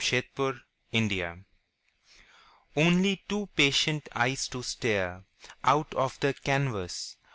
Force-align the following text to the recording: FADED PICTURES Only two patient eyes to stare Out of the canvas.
FADED 0.03 0.61
PICTURES 0.91 1.41
Only 2.75 3.21
two 3.29 3.49
patient 3.55 4.09
eyes 4.15 4.47
to 4.47 4.63
stare 4.63 5.25
Out 5.63 5.93
of 5.93 6.19
the 6.21 6.33
canvas. 6.33 7.17